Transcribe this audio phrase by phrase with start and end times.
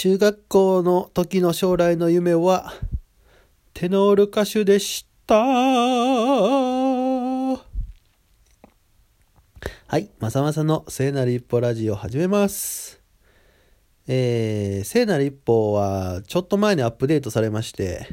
[0.00, 2.72] 中学校の時の将来の夢は
[3.74, 5.34] テノール歌手でした。
[5.34, 7.58] は
[9.98, 13.00] いまさまさの聖なる一歩ラジオ始めます。
[14.06, 18.06] えー、聖なる一歩はちょっと前にアップデートされまして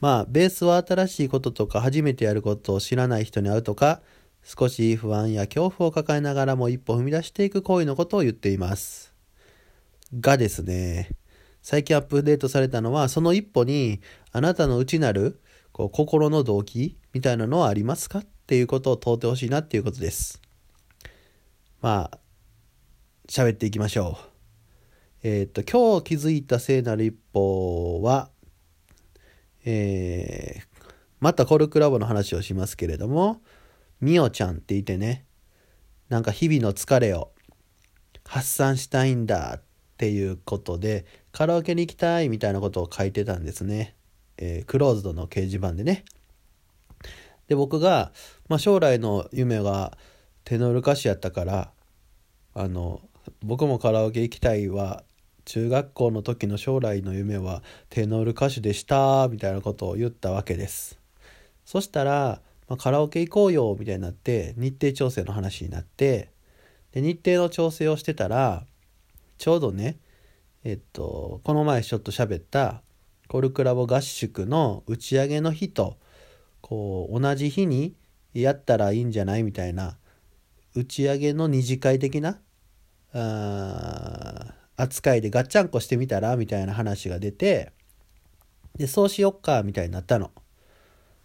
[0.00, 4.00] まあベースは新しいこととか初めてやることを知らない人に会うとか
[4.42, 9.09] 少し不安や恐怖を抱えながらも一歩踏み出していく行為のことを言っています。
[10.18, 11.10] がですね、
[11.62, 14.00] 最近アップデートされたのは、その一歩に
[14.32, 15.40] あなたの内なる
[15.72, 20.40] こう心の動機みたいなのはありますかっていうことを問うてほしいなっていうことです。
[21.80, 22.18] まあ、
[23.28, 24.30] 喋っていきましょう。
[25.22, 28.30] えー、っと、今日気づいた聖なる一歩は、
[29.64, 30.84] えー、
[31.20, 33.42] またコルクラボの話をしますけれども、
[34.00, 35.26] みおちゃんっていてね、
[36.08, 37.32] なんか日々の疲れを
[38.24, 39.62] 発散したいんだっ
[40.00, 43.94] ていうことでカラオケに行きたいみたいなことを書いてたんですね、
[44.38, 46.06] えー、クローズドの掲示板でね。
[47.48, 48.12] で僕が、
[48.48, 49.98] まあ、将来の夢が
[50.44, 51.70] テノール歌手やったから
[52.54, 53.02] あの
[53.42, 55.04] 僕もカラオケ行きたいは
[55.44, 60.98] 中学校の時の将来の夢はテノール歌手でしたみたいなことを言ったわけです。
[61.66, 66.30] そしたら、まあ、カラオケ行こうよみたいになって日程調整の話になって
[66.92, 68.64] で日程の調整をしてたら
[69.40, 69.98] ちょうどね
[70.64, 72.82] えっとこの前ちょっと喋った
[73.26, 75.96] コルクラボ合宿の打ち上げの日と
[76.60, 77.96] こう同じ日に
[78.34, 79.96] やったらいいんじゃないみたいな
[80.74, 82.38] 打ち上げの二次会的な
[83.14, 87.72] あ扱いでガッチャンコしてみたらみたいな話が出て
[88.76, 90.32] でそうしよっかみたいになったの。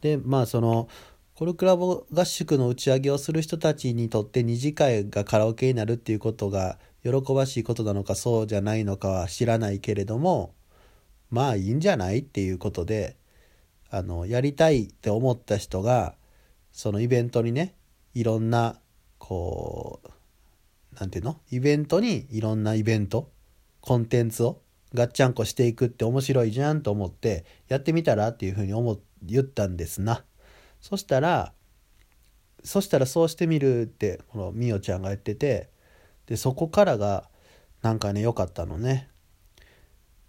[0.00, 0.88] でまあその
[1.34, 10.54] コルクラボ合宿の打ち上げをする人たちにとって二次会がカラオケになるっていうことが喜ばしいことなのかそうじゃないのかは知らないけれども
[11.30, 13.16] まあいいんじゃないっていうことで
[13.90, 16.14] あのやりたいって思った人が
[16.72, 17.74] そのイベントにね
[18.14, 18.80] いろんな
[19.18, 20.08] こう
[20.98, 21.40] 何て言うの？
[21.50, 23.30] イベントにいろんなイベント
[23.80, 24.60] コンテンツを
[24.94, 30.24] ガッチャンコしていくって面白いじゃんと思ってやってみたらっていうふうに思言ったんですな。
[30.80, 31.52] そしたら
[32.64, 35.68] そしたらそうしてみるってこのみおちゃんが言ってて
[36.26, 37.28] でそこからが
[37.82, 39.08] なんかね良かったのね。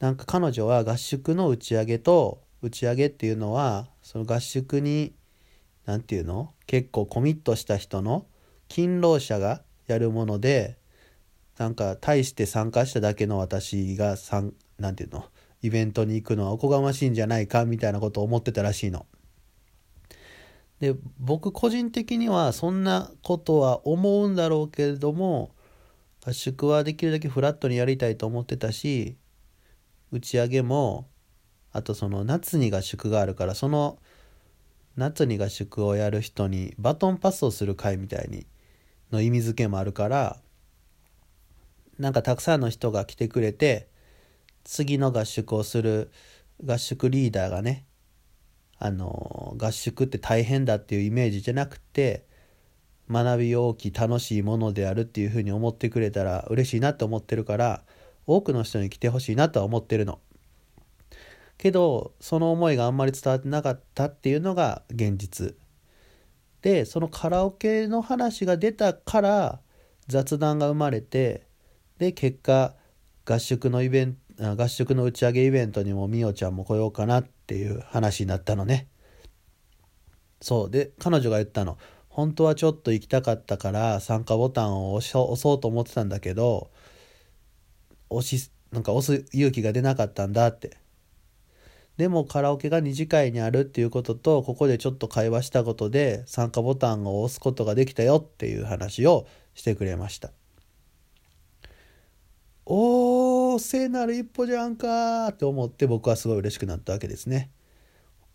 [0.00, 5.14] なんか彼女は合宿の打ち上げと打ち上げっていうのはその合宿に
[5.86, 6.52] 何て言うの？
[6.66, 8.26] 結構コミットした人の
[8.68, 10.78] 勤労者がやるもので
[11.58, 14.16] なんか大して参加しただけの私が
[14.78, 15.26] 何て言うの？
[15.62, 19.06] イベントに行くのはおこがましいんじゃないかみたいなことを思ってたらしいの。
[20.80, 25.53] で僕個人的にはそんなことは思うんだろうけれども
[26.26, 29.16] 合宿はできるだけフラットにやりたいと思ってたし
[30.10, 31.08] 打ち上げも
[31.72, 33.98] あとその夏に合宿があるからその
[34.96, 38.46] 夏に合宿をやる人にバトンパスをする会みたいに
[39.12, 40.38] の意味付けもあるから
[41.98, 43.88] なんかたくさんの人が来てくれて
[44.64, 46.10] 次の合宿をする
[46.64, 47.84] 合宿リーダーがね
[48.78, 52.26] あの合宿って大変だっていうイメージじゃなくて
[53.10, 57.82] 学び大き楽しいものであるっていうふうに思ってくれたら嬉しいなと思ってるから
[58.26, 60.20] 多くの人に来てほしいなとは思ってるの。
[61.58, 65.54] けどその思いがあんまり伝わってなかったっていうのが現実。
[66.62, 69.60] でそのカラオケの話が出たから
[70.08, 71.46] 雑談が生まれて
[71.98, 72.74] で結果
[73.26, 74.24] 合宿のイベント
[74.56, 78.88] 合宿の打ち上げイベントにもみおちゃんも来ようかなっていう話になったのね。
[80.40, 81.78] そうで彼女が言ったの
[82.14, 86.70] 本当はちょっと行きたかったから参加ボタンを押そうと思ってたんだけど
[88.08, 90.76] 押しなんか押す勇気が出なかったんだって。
[91.96, 100.30] でもカラオケが2次会にあるっていうこととここでちょっと会話したことで参加ボタンを押すことができたよっていう話をしてくれました。
[102.64, 107.50] おー聖なる一歩じゃんかって思って僕はすごい嬉しくなったわけですね。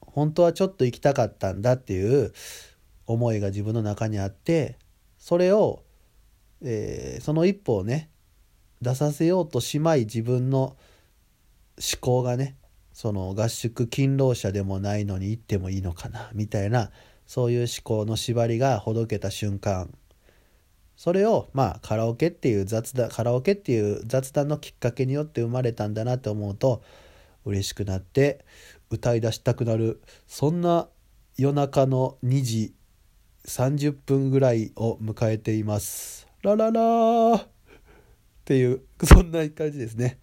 [0.00, 2.32] 本当はちょっと行きたかったんだっていう
[3.06, 4.78] 思いが自分の中にあって
[5.18, 5.82] それを、
[6.62, 8.10] えー、その一歩をね
[8.82, 10.76] 出させようとしまい自分の思
[12.00, 12.56] 考がね
[12.92, 16.90] その合宿勤労者でもないのに行ってもいいのかなみたいな
[17.26, 19.92] そういう思考の縛りがほどけた瞬間。
[20.96, 26.82] それをまあカラオケっていう雑談カラオケっていう雑談のきっかけによって生まれたんだなって思うと
[27.44, 28.44] 嬉しくなって
[28.90, 30.88] 歌い出したくなるそんな
[31.36, 32.74] 夜中の2時
[33.46, 36.26] 30分ぐらいを迎えています。
[36.42, 37.46] ラララーっ
[38.44, 40.18] ていう、そんな感じですね。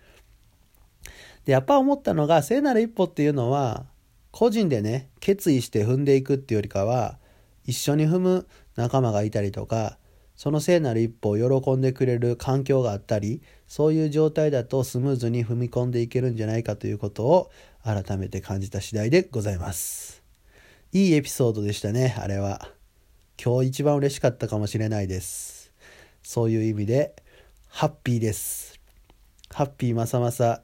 [1.45, 3.85] で、やっぱ思ったのが、聖なる一歩っていうのは、
[4.31, 7.17] 個人でね、決意して踏んでいくっていうよりかは、
[7.65, 9.97] 一緒に踏む仲間がいたりとか、
[10.35, 17.51] その聖なる一歩を喜んでくれる環境があったり、そういう状態だとスムーズに踏み込んでいけるんじゃないかということを
[17.83, 20.23] 改めて感じた次第でございます。
[20.91, 22.80] いいエピソードでしたね、あれは。
[23.43, 25.73] 今日一番嬉しかったかもしれないです。
[26.21, 27.15] そういう意味で、
[27.67, 28.79] ハッピーです。
[29.49, 30.61] ハッピーまさまさ、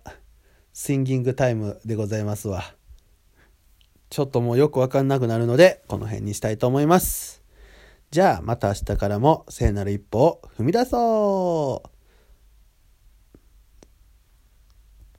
[0.73, 2.75] スインギングタイムでございますわ。
[4.11, 7.41] ちょっともうよくわかんなくなるので、この辺にしたいと思います。
[8.11, 11.96] じゃあまた明日からも聖なる一歩を踏み出そう